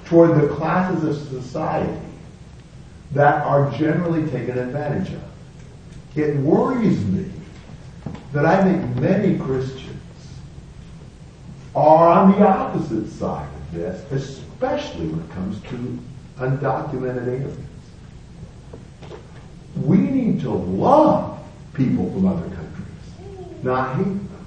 toward 0.04 0.40
the 0.40 0.54
classes 0.54 1.02
of 1.02 1.42
society 1.42 1.98
that 3.12 3.44
are 3.44 3.70
generally 3.72 4.30
taken 4.30 4.58
advantage 4.58 5.14
of. 5.14 5.22
It 6.14 6.36
worries 6.36 7.04
me 7.06 7.30
that 8.32 8.44
I 8.44 8.62
think 8.62 8.96
many 8.96 9.38
Christians 9.38 9.88
are 11.74 12.08
on 12.08 12.32
the 12.32 12.46
opposite 12.46 13.08
side 13.10 13.48
of 13.48 13.74
this, 13.74 14.42
especially 14.62 15.06
when 15.08 15.20
it 15.20 15.30
comes 15.32 15.60
to 15.62 15.98
undocumented 16.38 17.26
aliens. 17.26 17.58
We 19.76 19.96
need 19.96 20.40
to 20.42 20.50
love 20.50 21.40
people 21.74 22.08
from 22.12 22.26
other 22.28 22.48
countries, 22.48 23.64
not 23.64 23.96
hate 23.96 24.04
them. 24.04 24.46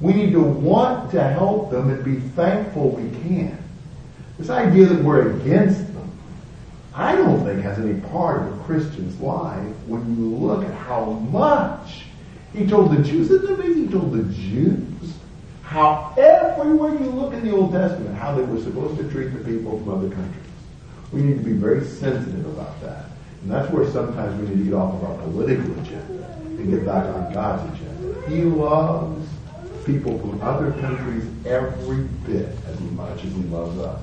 We 0.00 0.14
need 0.14 0.32
to 0.32 0.40
want 0.40 1.12
to 1.12 1.22
help 1.22 1.70
them 1.70 1.90
and 1.90 2.04
be 2.04 2.16
thankful 2.30 2.90
we 2.90 3.08
can. 3.20 3.56
This 4.36 4.50
idea 4.50 4.86
that 4.86 5.04
we're 5.04 5.36
against 5.36 5.92
them, 5.94 6.10
I 6.92 7.14
don't 7.14 7.44
think 7.44 7.62
has 7.62 7.78
any 7.78 8.00
part 8.00 8.42
of 8.42 8.60
a 8.60 8.64
Christian's 8.64 9.18
life 9.20 9.74
when 9.86 10.16
you 10.16 10.34
look 10.34 10.64
at 10.64 10.74
how 10.74 11.04
much 11.04 12.06
he 12.52 12.66
told 12.66 12.96
the 12.96 13.02
Jews. 13.02 13.30
Isn't 13.30 13.48
it 13.48 13.60
amazing? 13.60 13.86
He 13.86 13.92
told 13.92 14.12
the 14.12 14.24
Jews 14.34 15.15
how 15.66 16.14
everywhere 16.16 16.92
you 16.94 17.10
look 17.10 17.32
in 17.34 17.44
the 17.44 17.54
Old 17.54 17.72
Testament, 17.72 18.16
how 18.16 18.34
they 18.34 18.42
were 18.42 18.60
supposed 18.60 18.96
to 18.98 19.10
treat 19.10 19.26
the 19.32 19.40
people 19.40 19.78
from 19.80 19.98
other 19.98 20.08
countries. 20.08 20.44
We 21.12 21.22
need 21.22 21.38
to 21.38 21.44
be 21.44 21.52
very 21.52 21.84
sensitive 21.84 22.46
about 22.46 22.80
that. 22.82 23.06
And 23.42 23.50
that's 23.50 23.70
where 23.72 23.90
sometimes 23.90 24.40
we 24.40 24.48
need 24.48 24.58
to 24.58 24.64
get 24.64 24.74
off 24.74 24.94
of 24.94 25.04
our 25.04 25.18
political 25.24 25.72
agenda 25.80 26.24
and 26.40 26.70
get 26.70 26.86
back 26.86 27.04
on 27.06 27.32
God's 27.32 27.80
agenda. 27.80 28.28
He 28.28 28.42
loves 28.42 29.28
people 29.84 30.18
from 30.20 30.40
other 30.40 30.70
countries 30.80 31.24
every 31.44 32.04
bit 32.26 32.48
as 32.66 32.80
much 32.92 33.24
as 33.24 33.32
he 33.32 33.42
loves 33.44 33.76
us. 33.78 34.00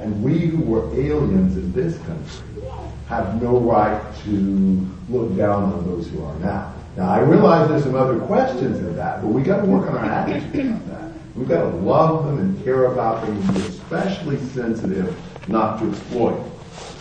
And 0.00 0.22
we 0.22 0.38
who 0.38 0.62
were 0.62 0.94
aliens 0.94 1.56
in 1.56 1.72
this 1.72 1.96
country 1.98 2.70
have 3.08 3.40
no 3.42 3.58
right 3.58 4.00
to 4.24 4.86
look 5.08 5.34
down 5.36 5.72
on 5.72 5.86
those 5.86 6.08
who 6.08 6.22
are 6.22 6.34
now. 6.36 6.74
Now 6.98 7.10
I 7.10 7.20
realize 7.20 7.68
there's 7.68 7.84
some 7.84 7.94
other 7.94 8.18
questions 8.18 8.80
in 8.80 8.96
that, 8.96 9.22
but 9.22 9.28
we 9.28 9.40
got 9.42 9.60
to 9.60 9.66
work 9.66 9.88
on 9.88 9.96
our 9.96 10.04
attitude 10.04 10.66
on 10.66 10.88
that. 10.88 11.12
We've 11.36 11.48
got 11.48 11.60
to 11.60 11.68
love 11.68 12.26
them 12.26 12.38
and 12.40 12.64
care 12.64 12.86
about 12.86 13.24
them 13.24 13.36
and 13.36 13.54
be 13.54 13.60
especially 13.60 14.36
sensitive 14.48 15.16
not 15.46 15.78
to 15.78 15.90
exploit. 15.90 16.44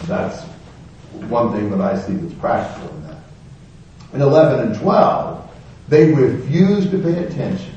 That's 0.03 0.43
one 1.29 1.51
thing 1.51 1.71
that 1.71 1.81
I 1.81 1.97
see 1.97 2.13
that's 2.13 2.35
practical 2.35 2.89
in 2.89 3.07
that. 3.07 3.17
In 4.13 4.21
11 4.21 4.67
and 4.67 4.79
12, 4.79 5.49
they 5.87 6.13
refused 6.13 6.91
to 6.91 6.99
pay 6.99 7.23
attention. 7.23 7.73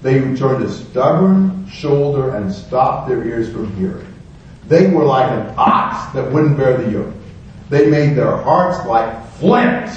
They 0.00 0.20
turned 0.36 0.62
a 0.62 0.70
stubborn 0.70 1.66
shoulder 1.66 2.36
and 2.36 2.52
stopped 2.52 3.08
their 3.08 3.26
ears 3.26 3.50
from 3.50 3.74
hearing. 3.74 4.06
They 4.68 4.86
were 4.86 5.04
like 5.04 5.28
an 5.32 5.52
ox 5.56 6.14
that 6.14 6.30
wouldn't 6.30 6.56
bear 6.56 6.76
the 6.76 6.92
yoke. 6.92 7.14
They 7.68 7.90
made 7.90 8.14
their 8.14 8.36
hearts 8.36 8.86
like 8.86 9.28
flint. 9.32 9.90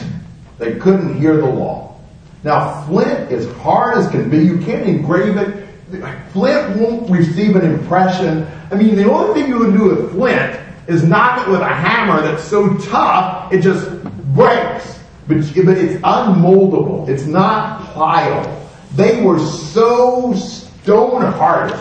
They 0.58 0.76
couldn't 0.76 1.20
hear 1.20 1.38
the 1.38 1.46
law. 1.46 1.96
Now, 2.44 2.86
flint 2.86 3.32
is 3.32 3.52
hard 3.58 3.98
as 3.98 4.08
can 4.10 4.30
be. 4.30 4.38
You 4.38 4.60
can't 4.60 4.88
engrave 4.88 5.38
it. 5.38 5.68
Flint 6.32 6.78
won't 6.78 7.10
receive 7.10 7.56
an 7.56 7.66
impression. 7.66 8.48
I 8.72 8.76
mean, 8.76 8.96
the 8.96 9.12
only 9.12 9.42
thing 9.42 9.50
you 9.50 9.60
can 9.60 9.76
do 9.76 9.86
with 9.86 10.12
flint 10.12 10.60
is 10.88 11.04
knock 11.04 11.48
it 11.48 11.52
with 11.52 11.62
a 11.62 11.68
hammer 11.68 12.22
that's 12.22 12.44
so 12.44 12.78
tough, 12.78 13.52
it 13.52 13.62
just 13.62 13.90
breaks. 14.36 15.00
But, 15.28 15.38
but 15.38 15.78
it's 15.78 16.00
unmoldable. 16.04 17.10
It's 17.10 17.26
not 17.26 17.82
pliable. 17.94 18.70
They 18.94 19.22
were 19.22 19.40
so 19.40 20.34
stone-hearted 20.34 21.80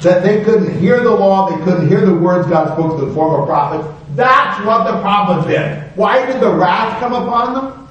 that 0.00 0.24
they 0.24 0.42
couldn't 0.42 0.78
hear 0.80 1.00
the 1.00 1.10
law, 1.10 1.48
they 1.48 1.64
couldn't 1.64 1.88
hear 1.88 2.04
the 2.04 2.14
words 2.14 2.48
God 2.48 2.72
spoke 2.74 2.98
to 2.98 3.06
the 3.06 3.14
former 3.14 3.46
prophets. 3.46 3.88
That's 4.16 4.64
what 4.66 4.84
the 4.84 5.00
problem 5.00 5.48
did. 5.48 5.96
Why 5.96 6.26
did 6.26 6.40
the 6.40 6.50
wrath 6.50 6.98
come 6.98 7.12
upon 7.12 7.54
them? 7.54 7.81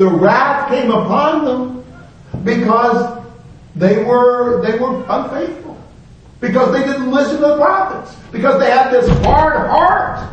The 0.00 0.08
wrath 0.08 0.70
came 0.70 0.90
upon 0.90 1.44
them 1.44 1.84
because 2.42 3.22
they 3.76 4.02
were 4.02 4.62
they 4.62 4.78
were 4.78 5.04
unfaithful. 5.06 5.78
Because 6.40 6.72
they 6.72 6.86
didn't 6.86 7.10
listen 7.10 7.34
to 7.42 7.48
the 7.48 7.56
prophets. 7.56 8.16
Because 8.32 8.58
they 8.58 8.70
had 8.70 8.90
this 8.90 9.06
hard 9.26 9.68
heart. 9.68 10.26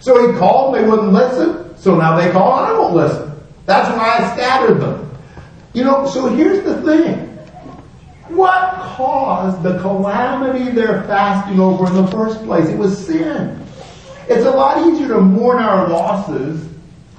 So 0.00 0.32
he 0.32 0.38
called, 0.38 0.74
they 0.74 0.82
wouldn't 0.82 1.12
listen. 1.12 1.76
So 1.76 1.94
now 1.94 2.16
they 2.16 2.30
call, 2.30 2.60
and 2.60 2.72
I 2.72 2.78
won't 2.78 2.94
listen. 2.94 3.30
That's 3.66 3.94
why 3.94 4.16
I 4.16 4.34
scattered 4.34 4.80
them. 4.80 5.10
You 5.74 5.84
know, 5.84 6.06
so 6.06 6.28
here's 6.28 6.64
the 6.64 6.80
thing. 6.80 7.28
What 8.34 8.72
caused 8.96 9.62
the 9.62 9.78
calamity 9.80 10.70
they're 10.70 11.02
fasting 11.02 11.60
over 11.60 11.86
in 11.86 11.96
the 11.96 12.06
first 12.06 12.42
place? 12.44 12.66
It 12.66 12.78
was 12.78 12.96
sin. 13.06 13.62
It's 14.26 14.46
a 14.46 14.50
lot 14.50 14.86
easier 14.86 15.08
to 15.08 15.20
mourn 15.20 15.58
our 15.58 15.86
losses 15.90 16.71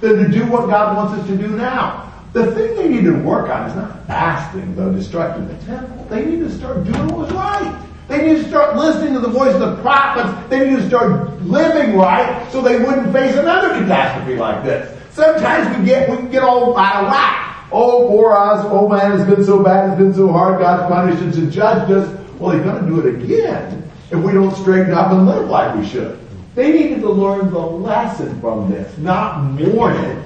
than 0.04 0.18
to 0.18 0.28
do 0.28 0.46
what 0.46 0.68
God 0.68 0.96
wants 0.96 1.18
us 1.18 1.26
to 1.28 1.36
do 1.36 1.48
now. 1.48 2.12
The 2.34 2.52
thing 2.52 2.76
they 2.76 2.88
need 2.88 3.04
to 3.04 3.12
work 3.12 3.48
on 3.48 3.70
is 3.70 3.76
not 3.76 4.06
fasting, 4.06 4.76
though, 4.76 4.90
destructing 4.92 5.48
the 5.48 5.66
temple. 5.66 6.04
They 6.10 6.24
need 6.26 6.40
to 6.40 6.50
start 6.50 6.84
doing 6.84 7.08
what 7.08 7.28
was 7.28 7.32
right. 7.32 7.80
They 8.08 8.26
need 8.26 8.42
to 8.42 8.48
start 8.48 8.76
listening 8.76 9.14
to 9.14 9.20
the 9.20 9.28
voice 9.28 9.54
of 9.54 9.60
the 9.60 9.76
prophets. 9.82 10.50
They 10.50 10.68
need 10.68 10.76
to 10.76 10.88
start 10.88 11.40
living 11.42 11.96
right 11.96 12.46
so 12.52 12.60
they 12.60 12.78
wouldn't 12.78 13.12
face 13.12 13.34
another 13.36 13.80
catastrophe 13.80 14.36
like 14.36 14.62
this. 14.62 15.00
Sometimes 15.14 15.78
we 15.78 15.86
get, 15.86 16.10
we 16.10 16.28
get 16.28 16.42
all 16.42 16.76
out 16.76 17.04
of 17.04 17.10
whack. 17.10 17.66
Oh, 17.72 18.08
poor 18.08 18.34
us. 18.34 18.64
Oh 18.68 18.88
man, 18.88 19.12
it's 19.12 19.28
been 19.30 19.44
so 19.44 19.62
bad. 19.62 19.90
It's 19.90 19.98
been 19.98 20.12
so 20.12 20.30
hard. 20.30 20.60
God's 20.60 20.92
punished 20.92 21.22
us 21.22 21.36
and 21.36 21.50
judged 21.50 21.90
us. 21.92 22.20
Well, 22.38 22.50
He's 22.50 22.62
going 22.62 22.84
to 22.84 22.90
do 22.90 23.00
it 23.00 23.22
again 23.22 23.90
if 24.10 24.18
we 24.18 24.32
don't 24.32 24.54
straighten 24.56 24.92
up 24.92 25.12
and 25.12 25.26
live 25.26 25.48
like 25.48 25.74
we 25.76 25.86
should. 25.86 26.18
They 26.54 26.72
needed 26.72 27.00
to 27.00 27.10
learn 27.10 27.50
the 27.52 27.58
lesson 27.58 28.40
from 28.40 28.70
this, 28.70 28.96
not 28.98 29.42
mourn 29.42 29.96
it 29.96 30.24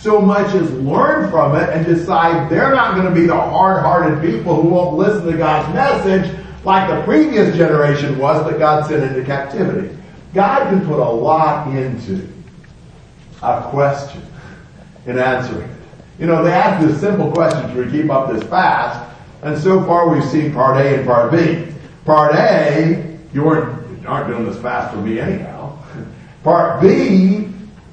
so 0.00 0.18
much 0.18 0.54
as 0.54 0.70
learn 0.72 1.30
from 1.30 1.54
it 1.56 1.68
and 1.68 1.84
decide 1.84 2.50
they're 2.50 2.74
not 2.74 2.94
going 2.94 3.06
to 3.06 3.14
be 3.14 3.26
the 3.26 3.36
hard-hearted 3.36 4.22
people 4.22 4.60
who 4.60 4.68
won't 4.68 4.96
listen 4.96 5.30
to 5.30 5.36
God's 5.36 5.72
message 5.74 6.34
like 6.64 6.88
the 6.88 7.02
previous 7.04 7.54
generation 7.54 8.18
was 8.18 8.50
that 8.50 8.58
God 8.58 8.86
sent 8.86 9.02
into 9.02 9.22
captivity. 9.24 9.94
God 10.32 10.70
can 10.70 10.86
put 10.86 10.98
a 10.98 11.10
lot 11.10 11.68
into 11.76 12.26
a 13.42 13.62
question 13.70 14.22
in 15.06 15.18
answering 15.18 15.68
it. 15.68 15.76
You 16.18 16.26
know, 16.26 16.42
they 16.42 16.52
ask 16.52 16.86
this 16.86 16.98
simple 17.00 17.30
question, 17.32 17.74
we 17.76 17.90
keep 17.90 18.10
up 18.10 18.32
this 18.32 18.42
fast? 18.48 19.06
And 19.42 19.58
so 19.58 19.84
far 19.84 20.08
we've 20.08 20.24
seen 20.24 20.52
part 20.52 20.78
A 20.78 20.98
and 20.98 21.06
part 21.06 21.30
B. 21.32 21.66
Part 22.06 22.34
A, 22.34 23.18
you 23.34 23.42
weren't, 23.42 24.06
aren't 24.06 24.28
doing 24.28 24.46
this 24.46 24.60
fast 24.60 24.94
for 24.94 25.00
me 25.00 25.20
anyhow. 25.20 25.59
Part 26.42 26.80
B, 26.80 27.48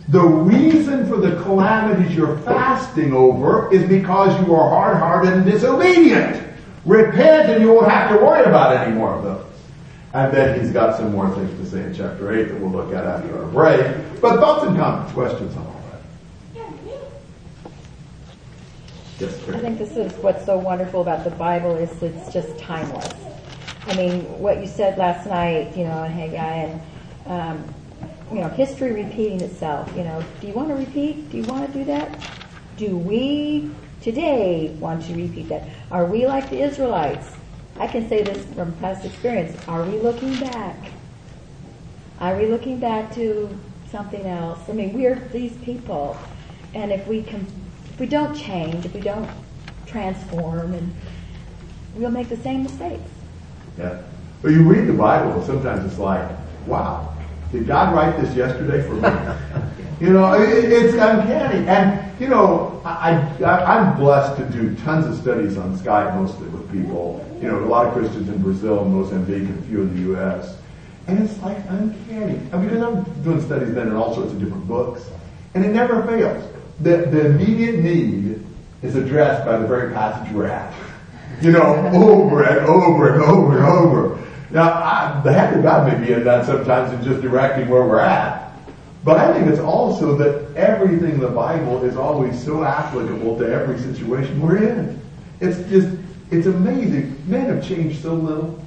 the 0.10 0.22
reason 0.22 1.08
for 1.08 1.18
the 1.18 1.42
calamities 1.44 2.16
you're 2.16 2.38
fasting 2.40 3.14
over 3.14 3.72
is 3.74 3.88
because 3.90 4.34
you 4.46 4.56
are 4.56 4.70
hard-hearted 4.70 5.34
and 5.34 5.46
disobedient. 5.46 6.44
Repent 6.86 7.50
and 7.50 7.62
you 7.62 7.74
won't 7.74 7.92
have 7.92 8.10
to 8.12 8.18
worry 8.18 8.46
about 8.46 8.78
any 8.78 8.96
more 8.96 9.14
of 9.14 9.24
those. 9.24 9.46
And 10.14 10.34
then 10.34 10.60
he's 10.60 10.72
got 10.72 10.96
some 10.96 11.12
more 11.12 11.30
things 11.36 11.60
to 11.60 11.66
say 11.66 11.84
in 11.84 11.94
chapter 11.94 12.34
8 12.34 12.44
that 12.46 12.60
we'll 12.60 12.72
look 12.72 12.94
at 12.94 13.06
after 13.06 13.44
our 13.44 13.52
break. 13.52 14.22
But 14.22 14.40
thoughts 14.40 14.66
and 14.66 14.78
comments, 14.78 15.12
questions 15.12 15.56
on 15.58 15.68
all 15.68 15.82
that? 15.92 16.62
Yes, 19.20 19.50
I 19.50 19.60
think 19.60 19.78
this 19.78 19.98
is 19.98 20.14
what's 20.24 20.46
so 20.46 20.58
wonderful 20.58 21.02
about 21.02 21.26
the 21.26 21.32
Bible 21.32 21.76
is 21.76 21.92
it's 22.02 22.32
just 22.32 22.58
timeless. 22.60 23.14
I 23.88 23.96
mean, 23.96 24.22
what 24.40 24.62
you 24.62 24.68
said 24.68 24.98
last 24.98 25.28
night, 25.28 25.76
you 25.76 25.84
know, 25.84 26.04
in 26.04 26.12
Haggai, 26.12 26.56
and 26.56 26.82
um, 27.26 27.74
you 28.32 28.40
know, 28.40 28.50
history 28.50 28.92
repeating 28.92 29.42
itself. 29.42 29.92
You 29.96 30.04
know, 30.04 30.24
do 30.42 30.48
you 30.48 30.54
want 30.54 30.70
to 30.70 30.76
repeat? 30.76 31.30
Do 31.32 31.38
you 31.38 31.44
want 31.44 31.72
to 31.72 31.80
do 31.80 31.86
that? 31.86 32.20
Do 32.78 32.96
we 32.98 33.72
today 34.02 34.76
want 34.80 35.06
to 35.06 35.16
repeat 35.16 35.50
that. 35.50 35.68
Are 35.92 36.06
we 36.06 36.26
like 36.28 36.50
the 36.50 36.62
Israelites? 36.62 37.28
I 37.80 37.88
can 37.88 38.08
say 38.08 38.24
this 38.24 38.44
from 38.54 38.72
past 38.74 39.06
experience. 39.06 39.58
Are 39.68 39.84
we 39.84 40.00
looking 40.00 40.40
back? 40.40 40.78
Are 42.20 42.36
we 42.38 42.48
looking 42.48 42.80
back 42.80 43.14
to 43.16 43.50
something 43.92 44.26
else? 44.26 44.60
I 44.70 44.74
mean, 44.74 44.94
we're 44.94 45.16
these 45.32 45.56
people, 45.58 46.18
and 46.74 46.92
if 46.92 47.06
we 47.08 47.22
can, 47.22 47.46
if 47.92 48.00
we 48.00 48.08
don't 48.08 48.36
change, 48.36 48.86
if 48.86 48.94
we 48.94 49.02
don't 49.02 49.30
transform, 49.86 50.74
and 50.74 50.96
we'll 51.96 52.10
make 52.10 52.30
the 52.30 52.38
same 52.38 52.64
mistakes. 52.64 53.10
Yeah. 53.78 54.02
But 54.42 54.52
you 54.52 54.64
read 54.64 54.88
the 54.88 54.94
Bible, 54.94 55.34
and 55.34 55.46
sometimes 55.46 55.86
it's 55.86 56.00
like, 56.00 56.28
wow, 56.66 57.14
did 57.52 57.68
God 57.68 57.96
write 57.96 58.20
this 58.20 58.36
yesterday 58.36 58.82
for 58.86 58.96
me? 58.96 59.68
you 60.06 60.14
know, 60.14 60.34
it, 60.34 60.66
it's 60.66 60.94
uncanny. 60.94 61.68
And, 61.68 62.20
you 62.20 62.28
know, 62.28 62.82
I, 62.84 63.14
I, 63.44 63.78
I'm 63.78 63.98
blessed 63.98 64.38
to 64.38 64.46
do 64.50 64.76
tons 64.84 65.06
of 65.06 65.22
studies 65.22 65.58
on 65.58 65.78
Skype 65.78 66.16
mostly 66.16 66.48
with 66.50 66.70
people. 66.72 67.24
You 67.42 67.50
know, 67.50 67.60
a 67.60 67.66
lot 67.66 67.88
of 67.88 67.94
Christians 67.94 68.30
in 68.30 68.42
Brazil, 68.42 68.84
Mozambique, 68.86 69.44
and 69.50 69.60
a 69.60 69.68
few 69.68 69.82
in 69.82 69.96
the 69.96 70.02
U.S. 70.14 70.58
And 71.08 71.24
it's 71.24 71.40
like 71.42 71.58
uncanny. 71.70 72.40
I 72.52 72.58
mean, 72.58 72.70
because 72.70 72.82
I'm 72.82 73.24
doing 73.24 73.42
studies 73.42 73.74
then 73.74 73.88
in 73.88 73.96
all 73.96 74.14
sorts 74.14 74.32
of 74.32 74.40
different 74.40 74.68
books. 74.68 75.10
And 75.54 75.64
it 75.64 75.70
never 75.70 76.06
fails. 76.06 76.44
The, 76.82 76.98
the 76.98 77.28
immediate 77.28 77.80
need 77.80 78.46
is 78.82 78.96
addressed 78.96 79.46
by 79.46 79.58
the 79.58 79.68
very 79.68 79.94
passage 79.94 80.34
we're 80.34 80.48
at. 80.48 80.74
You 81.42 81.52
know, 81.52 81.92
over 81.94 82.44
and 82.44 82.66
over 82.66 83.14
and 83.14 83.24
over 83.24 83.58
and 83.58 83.66
over. 83.66 84.27
Now, 84.50 84.72
I, 84.72 85.22
the 85.24 85.58
of 85.58 85.64
God 85.64 85.92
may 85.92 86.06
be 86.06 86.14
in 86.14 86.24
that 86.24 86.46
sometimes 86.46 86.94
in 86.94 87.04
just 87.04 87.22
directing 87.22 87.68
where 87.68 87.86
we're 87.86 88.00
at. 88.00 88.54
But 89.04 89.18
I 89.18 89.34
think 89.34 89.48
it's 89.48 89.60
also 89.60 90.16
that 90.18 90.56
everything 90.56 91.14
in 91.14 91.20
the 91.20 91.30
Bible 91.30 91.84
is 91.84 91.96
always 91.96 92.42
so 92.44 92.64
applicable 92.64 93.38
to 93.40 93.46
every 93.46 93.78
situation 93.80 94.42
we're 94.42 94.58
in. 94.58 95.00
It's 95.40 95.58
just, 95.70 95.98
it's 96.32 96.48
amazing. 96.48 97.22
Men 97.26 97.46
have 97.46 97.66
changed 97.66 98.02
so 98.02 98.14
little. 98.14 98.62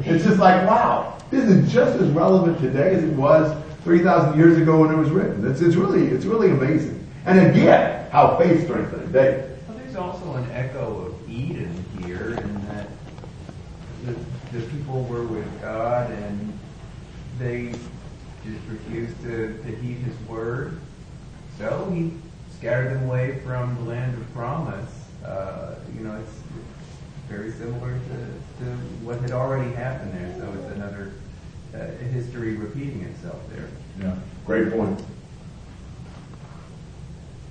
It's 0.00 0.24
just 0.24 0.38
like, 0.38 0.66
wow, 0.66 1.18
this 1.30 1.48
is 1.48 1.72
just 1.72 2.00
as 2.00 2.08
relevant 2.10 2.58
today 2.60 2.94
as 2.94 3.04
it 3.04 3.14
was 3.14 3.56
3,000 3.84 4.38
years 4.38 4.58
ago 4.58 4.80
when 4.80 4.92
it 4.92 4.96
was 4.96 5.10
written. 5.10 5.48
It's, 5.50 5.60
it's 5.60 5.76
really, 5.76 6.06
it's 6.08 6.24
really 6.24 6.50
amazing. 6.50 7.06
And 7.24 7.38
again, 7.38 8.10
how 8.10 8.36
faith 8.38 8.64
strengthened 8.64 9.12
David. 9.12 9.58
Well, 9.68 9.78
there's 9.78 9.96
also 9.96 10.34
an 10.34 10.50
echo 10.50 11.06
of 11.06 11.30
Eden 11.30 11.84
here 12.02 12.34
in 12.34 12.66
that 12.68 12.88
the, 14.04 14.14
the 14.52 14.60
people 14.62 15.02
were 15.04 15.24
with 15.24 15.60
God 15.60 16.10
and 16.10 16.58
they 17.38 17.72
just 18.44 18.66
refused 18.68 19.20
to, 19.22 19.58
to 19.62 19.76
heed 19.76 19.98
his 19.98 20.28
word. 20.28 20.80
So 21.58 21.90
he 21.94 22.12
scattered 22.56 22.94
them 22.94 23.04
away 23.04 23.40
from 23.44 23.74
the 23.76 23.90
land 23.90 24.14
of 24.14 24.34
promise. 24.34 24.90
Uh, 25.24 25.74
you 25.94 26.00
know, 26.00 26.16
it's, 26.16 26.32
it's 26.32 27.28
very 27.28 27.52
similar 27.52 27.92
to, 27.98 28.64
to 28.64 28.70
what 29.02 29.20
had 29.20 29.32
already 29.32 29.70
happened 29.72 30.12
there. 30.14 30.34
So 30.38 30.52
it's 30.58 30.74
another 30.74 31.12
uh, 31.74 31.86
history 32.12 32.54
repeating 32.54 33.02
itself 33.02 33.40
there. 33.50 33.68
Yeah. 34.00 34.16
Great 34.46 34.72
point. 34.72 35.00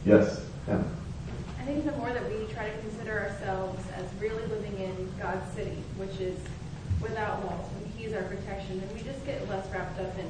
Yes, 0.06 0.46
Emma. 0.68 0.86
I 1.60 1.64
think 1.64 1.86
the 1.86 1.92
more 1.94 2.12
that 2.12 2.24
we 2.32 2.52
try 2.54 2.70
to 2.70 2.78
consider 2.80 3.20
ourselves 3.20 3.84
as 3.96 4.06
really 4.22 4.46
living 4.48 4.78
in 4.80 5.10
God's 5.20 5.54
city, 5.54 5.84
which 5.98 6.20
is 6.22 6.40
without 7.02 7.44
walls, 7.44 7.70
and 7.78 7.94
He's 7.98 8.14
our 8.14 8.24
protection, 8.24 8.80
and 8.80 8.94
we 8.94 9.02
just 9.02 9.26
get 9.26 9.48
less 9.50 9.70
wrapped 9.72 10.00
up 10.00 10.18
in 10.18 10.30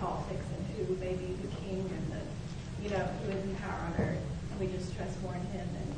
politics 0.00 0.44
and 0.56 0.86
who 0.86 0.94
may 0.96 1.14
be 1.14 1.34
the 1.42 1.48
king 1.56 1.80
and 1.80 2.12
the, 2.12 2.82
you 2.84 2.90
know, 2.90 3.04
who 3.04 3.30
is 3.30 3.44
in 3.44 3.54
power 3.56 3.80
on 3.86 3.94
earth. 3.98 4.18
And 4.50 4.60
we 4.60 4.66
just 4.76 4.94
trust 4.96 5.20
more 5.22 5.34
in 5.34 5.40
Him 5.58 5.68
and 5.76 5.94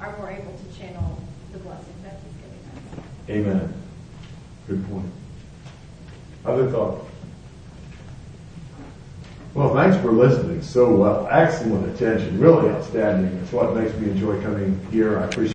are 0.00 0.16
more 0.18 0.30
able 0.30 0.56
to 0.56 0.78
channel 0.78 1.18
the 1.52 1.58
blessings 1.58 2.02
that 2.04 2.20
He's 2.24 2.32
giving 2.42 2.62
us. 2.72 3.60
Amen. 3.60 3.74
Good 4.66 4.88
point. 4.88 5.10
Other 6.44 6.70
thoughts? 6.70 7.04
Well, 9.54 9.72
thanks 9.72 9.96
for 9.98 10.10
listening 10.10 10.62
so 10.62 10.92
well. 10.92 11.28
Excellent 11.30 11.94
attention. 11.94 12.40
Really 12.40 12.70
outstanding. 12.70 13.32
It's 13.38 13.52
what 13.52 13.76
makes 13.76 13.94
me 13.98 14.10
enjoy 14.10 14.42
coming 14.42 14.84
here. 14.90 15.20
I 15.20 15.26
appreciate 15.26 15.52